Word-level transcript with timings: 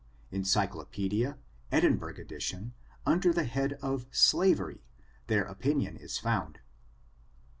—EneycUh 0.33 0.87
peedia, 0.89 1.37
Edinburgh 1.71 2.15
edition^ 2.15 2.71
under 3.05 3.31
the 3.31 3.43
head 3.43 3.73
of 3.83 4.07
Slav 4.09 4.59
ery 4.59 4.75
^ 5.25 5.27
their 5.27 5.43
opinion 5.43 5.95
is 5.95 6.17
found. 6.17 6.57